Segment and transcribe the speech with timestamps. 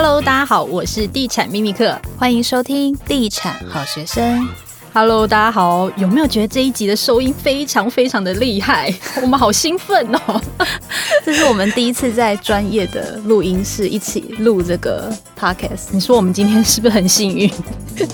[0.00, 4.48] Hello，大家好，我是地产秘密客，欢迎收听地产好学生。
[4.92, 8.94] Hello，大家好，有没有觉得这一集的收音非常非常的厉害？
[9.20, 10.40] 我们好兴奋哦！
[11.26, 15.88] 这是我们第一次在专业的录音室一起录这个 podcast。
[15.90, 17.50] 你说我们今天是不是很幸运？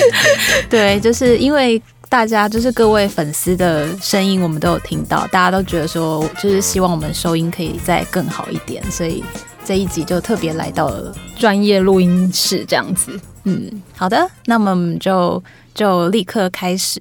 [0.68, 9.24] 对，就是因为大家就是各位粉丝的声音，我们都有听到，大家都觉得说，就是希望我们收音可以再更好一点，所以。
[9.70, 13.16] 这一集就特别来到了专业录音室，这样子。
[13.44, 15.40] 嗯，好的，那么我们就
[15.72, 17.00] 就立刻开始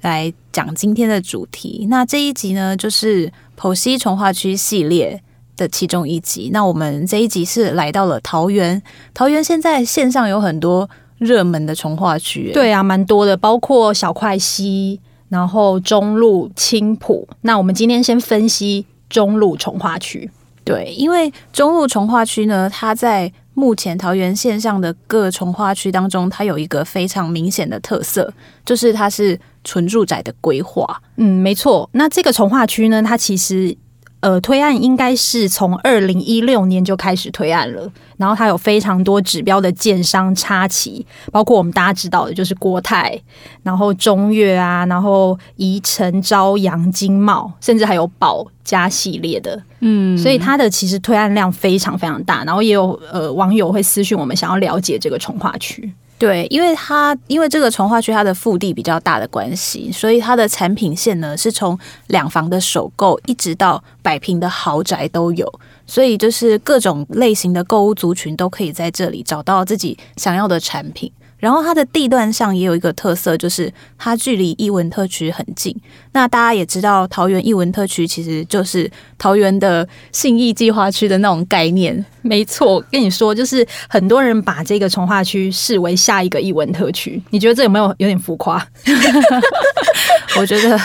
[0.00, 1.86] 来讲今天的主题。
[1.90, 5.22] 那这一集呢，就是剖析重化区系列
[5.58, 6.48] 的其中一集。
[6.54, 17.28] 那我们这一集是来到了桃园，桃园现在线上有很多热门的重化区，对啊，蛮多的，包括小块溪，然后中路、青浦。
[17.42, 20.30] 那我们今天先分析中路重化区。
[20.66, 28.30] 对，因为中路重划区呢，它在目前桃园线上的各重划区当中，它有一个非常明显的特色，
[28.64, 31.00] 就是它是纯住宅的规划。
[31.16, 31.88] 嗯，没错。
[31.92, 33.74] 那这个重划区呢，它其实。
[34.20, 43.20] 呃，推案应该是从二零一六年就开始推案了，然后它有非常多指标的建商插旗，包括我们大家知道的，就是国泰，
[43.62, 55.92] 然后中越啊，然后宜城、朝阳、金茂，甚至还有宝家系列的，嗯，所以它的其实推案量非常非常大，然后也有呃网友会私讯我们，想要了解这个重化区。
[56.18, 71.12] 对，因为它因为这个重划区它的腹地比较大的关系，所以它的产品线呢是从两房的首购一直到百平的豪宅都有，所以就是各种类型的购物族群都可以在这里找到自己想要的产品。
[71.38, 75.76] 然后它的地段上也有一个特色，就是它距离艺文特区很近。
[76.12, 82.02] 那大家也知道，桃园艺文特区其实就是桃园的信义计划区的那种概念。
[82.28, 87.22] 没错，跟你说，就是很多人把这个从化区视为下一个艺文特区。
[87.30, 88.64] 你觉得这有没有有点浮夸？
[90.38, 90.78] 我觉得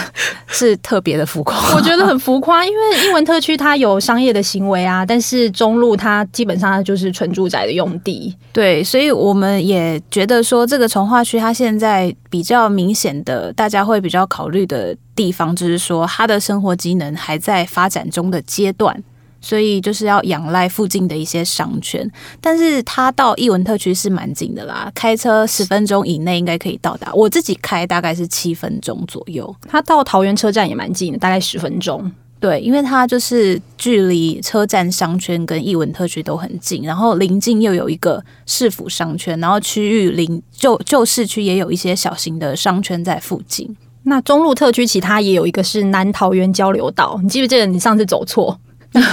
[0.48, 1.58] 是特别的浮夸。
[1.76, 8.34] 我觉得很浮夸，因为英文特区它有商业的行为啊，但是中路它基本上就是纯住宅的用地。
[8.54, 19.04] 对，所以我们也觉得说，这个从化区它现在比较明显的，大家会比较考虑的地方，就是说它的生活机能还在发展中的阶段。
[19.42, 22.10] 所以就是要仰赖附近的一些商圈，
[22.40, 27.12] 但是它到艺文特区是蛮近的啦，开车十分钟以内应该可以到达。
[27.14, 32.12] 我自己开大概是七分钟左右，它到桃园车站也蛮近的，大概十分钟。
[32.40, 43.78] 对，因为它就是距离车站商圈跟艺文特区都很近，然后邻近又有一个市府商圈，然后区域邻旧旧市区也有一些小型的商圈在附近。
[44.04, 48.60] 那中路特区其他也有一个是南桃园交流道，你记不记得你上次走错？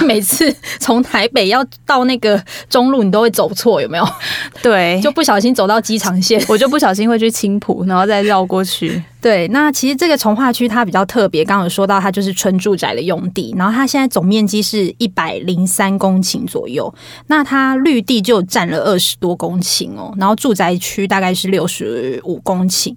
[0.05, 4.07] 每次从台北要到那个中路，你都会走错，有没有？
[4.61, 9.01] 对， 就不小心走到机场线，我就不小心会去青浦，然后再绕过去。
[9.21, 16.93] 对，那其实这个从化区它比较特别，刚刚有说到它就是纯住宅的用地，然后它现在总面积是一百零三公顷左右，
[17.27, 22.95] 那它绿地就占了二十多公顷哦，然后住宅区大概是六十五公顷。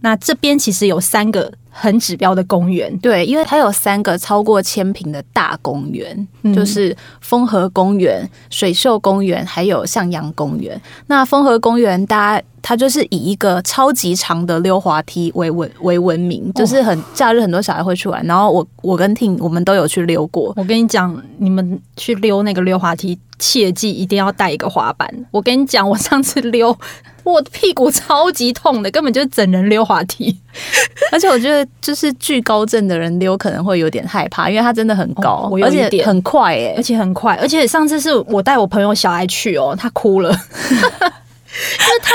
[0.00, 10.80] 那这边其实有三个很指标的公园，对，因为它有三个超过千平的大公园，嗯、就是丰和公园、水秀公园，还有向阳公园。
[11.06, 18.24] 那丰和公园，大家它就是以一个超级长的溜滑梯为闻为闻名，就是很假日很多小孩会去玩。
[18.26, 20.52] 然后我我跟 Ting 我们都有去溜过。
[20.56, 25.12] 我跟你讲，你们去溜那个溜滑梯，切记一定要带一个滑板。
[25.32, 26.78] 我跟你讲，我上次溜。
[27.24, 30.36] 我屁股超级痛的，根本就是整人溜滑梯，
[31.12, 40.36] 而且我觉得就是惧高症的人溜可能会有点害怕，因为它真的很高，哦、而且很快哎，而且很快，而且上次是我带我朋友小孩去哦，他哭了。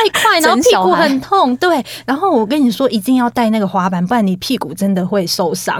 [0.10, 1.56] 快， 然后屁股很痛。
[1.58, 5.78] 对，然后我跟你说，一定要带那个滑板，不然你屁股真的会受伤。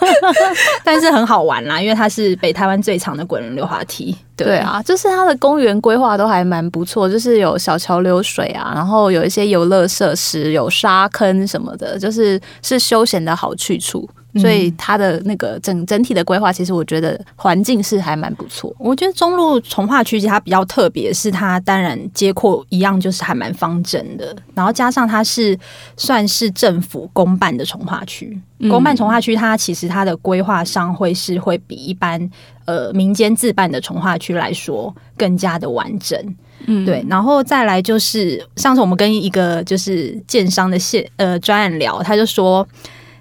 [0.84, 4.16] 但是很好玩啦，因为它是北台湾最长的滚轮溜滑梯。
[4.36, 14.08] 对，对啊，就是它的公园规划都还蛮不错，就是有小桥流水啊，然后有一些游乐设施，有沙坑什么的，就是是休闲的好去处。
[14.38, 18.74] 所以它的那个整整体的规划，其实我觉得环境是还蛮不错。
[18.78, 24.36] 我觉得中路从化区其实它比较特别，是它当然街廓一样，就是还蛮方正的。
[24.54, 25.58] 然后加上它是
[25.96, 28.38] 算是政府公办的从化区，
[28.70, 32.30] 公办从化区它其实它的规划上会是会比一般
[32.64, 36.18] 呃民间自办的从化区来说更加的完整。
[36.66, 37.04] 嗯，对。
[37.08, 42.66] 然后再来就是上次我们跟一个就是建商的线呃专案聊，他就说。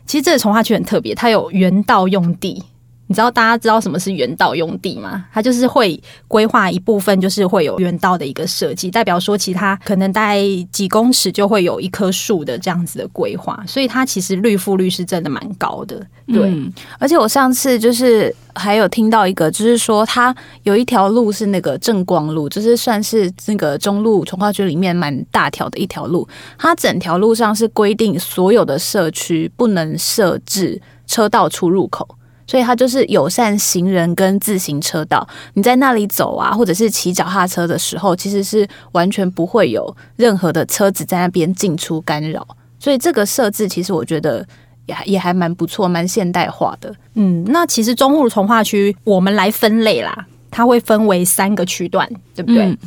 [0.05, 2.63] 其实这个从化区很特别，它有原道用地，
[3.07, 5.25] 你知道大家知道什么是园道用地吗？
[5.31, 10.41] 它就是会规划一部分，就是会有园道的一个设计，代表说其他可能大概
[10.71, 16.03] 几公尺就会有一棵树的这样子的规划，所以它其实绿覆率是真的蛮高的。
[16.27, 16.51] 对、
[16.97, 32.07] 而且我上次就是还有听到一个，就是说它有一条路是那个正光路，就是算是那个中路从化区里面蛮大条的一条路，它整条路上是规定所有的社区不能设置车道出入口。
[32.47, 42.47] 所以它就是友善行人跟自行车道，你在那里走啊，或者是骑脚踏车的时候，其实是完全不会有任何的车子在那边进出干扰。
[42.79, 44.45] 所以这个设置其实我觉得
[44.85, 46.93] 也也还蛮不错，蛮现代化的。
[47.15, 52.65] 嗯，那其实中路从化区我们来分类啦，它会分为三个区段，对不对？
[52.65, 52.77] 嗯，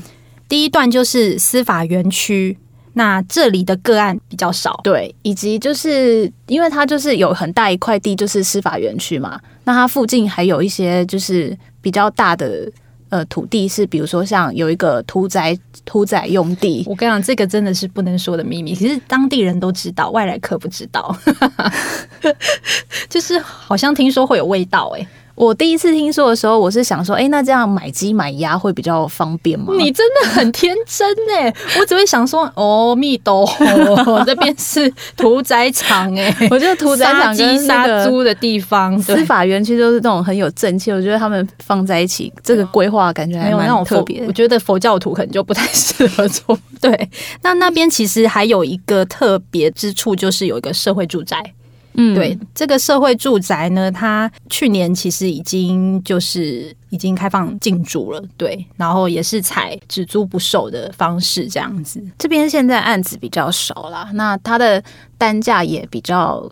[0.49, 2.57] 第一段就是司法园区。
[2.99, 9.41] 那这里的个案比较少，对，以及就是因为它就是有很大一块地，就是司法园区嘛。
[9.63, 12.69] 那它附近还有一些就是比较大的
[13.09, 16.83] 呃土地，是比如说像有一个屠宰屠宰用地。
[16.89, 21.17] 我跟你讲，这个真的是不能说的秘密，其实当地人都知道，外来客不知道。
[23.09, 25.09] 就是好像听说会有味道，欸，哎。
[25.39, 29.73] 我第一次听说的时候，我是想说，哎、欸，那这样买鸡买鸭会比较方便吗？
[29.79, 31.55] 你真的很天真哎！
[31.79, 33.49] 我只会想说，哦，密斗，
[34.27, 40.91] 这边是屠宰场哎， 我觉得屠宰场跟杀猪的地方，司法园区都是那种很有正气。
[40.91, 44.25] 我觉得他们放在一起，这个规划感觉还蛮特别。
[44.27, 46.59] 我觉得佛教徒可能就不太适合做。
[46.81, 47.11] 对，
[47.43, 51.55] 那那边其实还有一个特别之处，就是有一个社会住宅。
[52.01, 62.01] 嗯，对，这个社会住宅呢，它去年其实已经就是已经开放进驻了，对，然后也是采只租不售的方式这样子。
[62.17, 64.83] 这边现在案子比较少啦，那它的
[65.19, 66.49] 单价也比较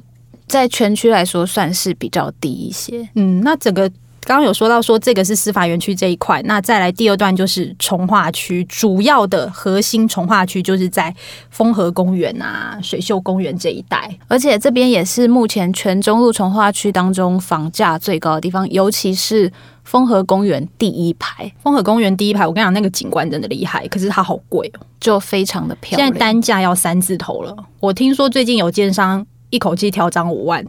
[0.48, 3.08] 在全区来说算是比较低一些。
[3.14, 3.90] 嗯，那整个。
[4.26, 11.14] 刚刚有说到说这个是司法园区这一块，那再来第二段就是从化区，主要的核心从化区就是在
[11.48, 19.52] 丰和公园啊、水秀公园这一带，而且这边也是目前全中路从化区当中房价最高的地方，尤其是
[19.84, 21.48] 丰和公园第一排。
[21.62, 26.04] 丰和公园第一排，我跟你讲，那个景观真的厉害，可是它好贵哦，就非常的漂亮。
[26.04, 30.66] 现在单价要三字头了，我听说最近有建商一口气调涨五万。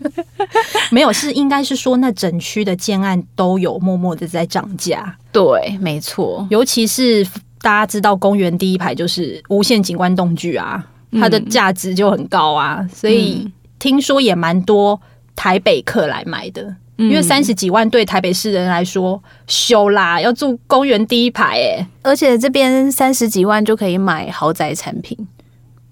[0.90, 5.16] 没有，是应该是说那整区的建案都有默默的在涨价。
[5.32, 7.24] 对，没错，尤其是
[7.60, 15.00] 大家知道公园第一排就是无限景观栋距啊，它的价值就很高啊，嗯、所以听说也蛮多
[15.34, 16.62] 台北客来买的，
[16.98, 25.16] 嗯、因为三十几万对台北市人来说，修啦，要住公园第一排哎、欸，而且这边三十几万就可以买豪宅产品。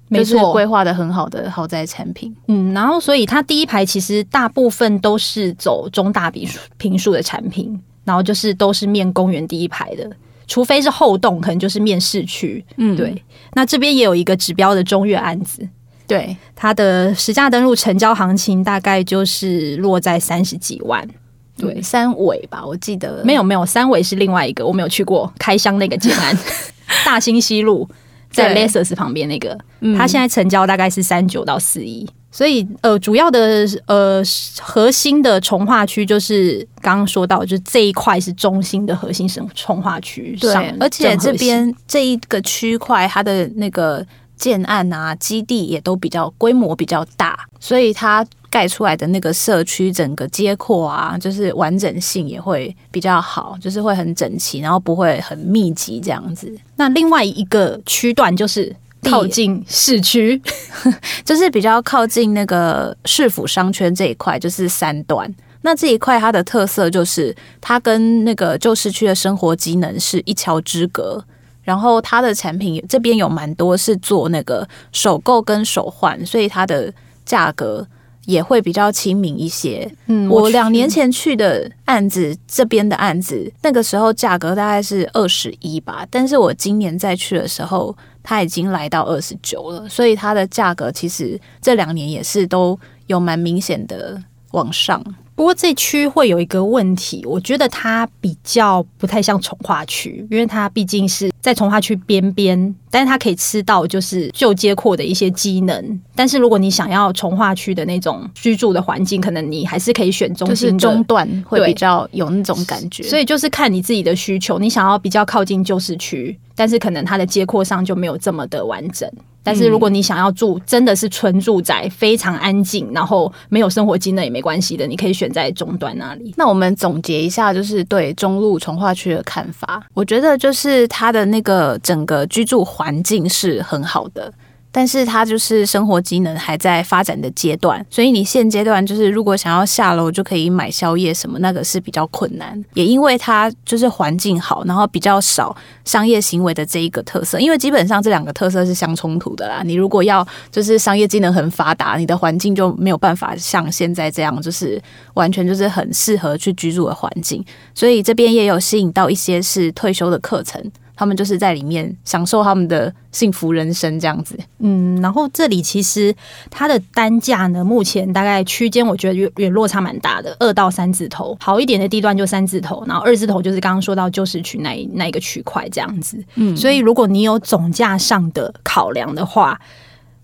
[0.08, 10.08] 没错，规划的很好的豪宅产品，嗯，然后所以它第一排其实大部分都是走中大坪坪数的产品，然后就是都是面公园第一排的，
[10.46, 13.20] 除非是后栋，可能就是面市区，嗯，对。
[13.54, 15.66] 那这边也有一个指标的中越案子，
[16.06, 21.08] 对，它的实价登录成交行情大概就是落在三十几万，
[21.56, 23.22] 对，嗯、三尾吧，我记得。
[23.24, 26.38] 没有没有，三尾是另外一个，我没有去过开箱那个建安，
[27.06, 27.88] 大兴西路。
[28.34, 29.56] 在 Lexus 旁边那个，
[29.96, 34.22] 它现在成交大概是三九到四一，所以呃，主要的呃
[34.60, 40.36] 核心的重化区就是刚刚说到，就是这一块是中心的核心省重化区。
[40.40, 44.04] 对，而且这边这一个区块，它的那个
[44.36, 48.26] 建案啊基地也都比较规模比较大，所以它。
[48.50, 56.56] 盖出来的那个社区，整个街廓啊，就是完整性也会比较好，就是会很整齐，然后不会很密集这样子。
[56.76, 58.72] 那另外一个区段就是
[59.02, 60.40] 靠近市区，
[61.26, 65.28] 就是比较靠近那个市府商圈这一块，就是三段。
[65.62, 71.24] 那这一块它的特色就是它跟那个旧市区的生活机能是一桥之隔，
[71.64, 76.92] 然后它的产品这边有蛮多是做那个首购跟首换，所以它的
[77.24, 77.84] 价格。
[78.26, 79.86] 也会比较亲民一些。
[80.06, 94.18] 嗯，我两年前去的案子，这边的案子，那个时候价格大概是二十一吧，但是我今年再去的时候，它已经来到二十九了，所以它的价格其实这两年也是都有蛮明显的
[94.52, 95.04] 往上。
[95.34, 106.00] 不过这区会有一个问题，我觉得它比较不太像从化区，因为它毕竟是在从化区边边，但是它可以吃到就是旧街廓的一些机能。
[106.14, 113.02] 但是如果你想要从化区的那种居住的环境，可能你还是可以选中心中段，会比较有那种感觉。
[113.02, 119.10] 所以就是看你自己的需求，你想要比较靠近旧市区，但是可能它的街廓上就没有这么的完整。
[119.44, 126.34] 但是如果你想要住真的是纯住宅，非常安静，然后没有生活机能也没关系的，你可以选在中端那里。
[126.36, 129.86] 那我们总结一下，就是对中路从化区的看法。
[129.92, 134.32] 我觉得就是它的那个整个居住环境是很好的。
[134.76, 142.60] 但是它就是生活机能还在发展的阶段，所以你现阶段就是如果想要下楼就可以买宵夜什么，那个是比较困难。
[142.74, 149.62] 也因为它就是环境好，然后比较少商业行为的这一个特色，因为基本上这两个特色是相冲突的啦。
[149.64, 154.82] 你如果要就是商业机能很发达，你的环境就没有办法像现在这样，就是
[155.14, 157.44] 完全就是很适合去居住的环境。
[157.76, 160.60] 所以这边也有吸引到一些是退休的课程。
[160.96, 164.38] 他们就是在里面享受他们的幸福人生这样子。
[164.58, 166.14] 嗯，然后这里其实
[166.50, 176.22] 它的单价呢，目前大概区间我觉得也也落差蛮大的，二到三字头，好一点的地段就三字头，然后二字头就是刚刚说到旧市区那那一个区块这样子。
[176.36, 179.60] 嗯，所以如果你有总价上的考量的话。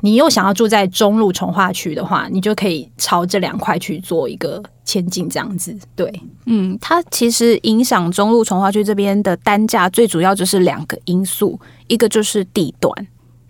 [0.00, 5.76] 你又想要住在中路从化区的话，你就可以朝这两块去做一个前进，这样子。
[5.94, 6.12] 对，
[6.46, 12.92] 嗯，它其实影响中路从化区这边的单价，最主要就是两个因素，一个就是地段。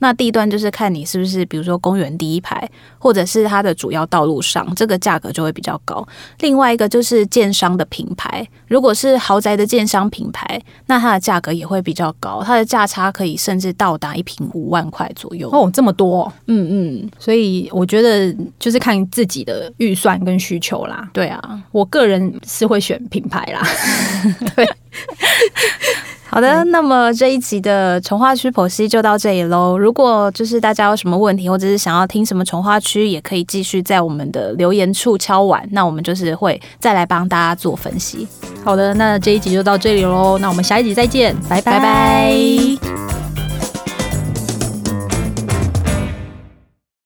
[0.01, 6.07] 那地段就是看你是不是，比如说公园第一排，或者是它的主要道路上，这个价格就会比较高。
[6.41, 15.49] 另外一个就是建商的品牌，如果是豪宅的建商品牌，那它的价格也会比较高，它的价差可以甚至到达一平五万块左右。
[15.53, 21.09] 哦，这么多，嗯嗯，所以我觉得就是看自己的预算跟需求啦。
[21.13, 23.63] 对啊，我个人是会选品牌啦。
[24.57, 24.67] 对。
[26.31, 29.77] 好的，那么这一集的从化区剖析就到这里喽。
[29.77, 38.29] 如果就是大家有什么问题，或者是想要听什么从化区，也可以继续在我们的留言处敲碗，那我们就是会再来帮大家做分析。
[38.65, 40.39] 好的，那这一集就到这里喽。
[40.39, 41.73] 那我们下一集再见，拜拜。
[41.73, 42.90] 拜拜。